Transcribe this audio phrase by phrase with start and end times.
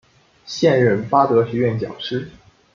[0.47, 2.27] 现任巴德学院讲师。